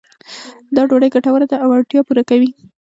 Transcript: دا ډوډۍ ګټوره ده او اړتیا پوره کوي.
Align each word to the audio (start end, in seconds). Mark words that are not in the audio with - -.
دا 0.75 0.81
ډوډۍ 0.89 1.09
ګټوره 1.15 1.45
ده 1.51 1.57
او 1.63 1.69
اړتیا 1.77 2.01
پوره 2.07 2.23
کوي. 2.29 2.49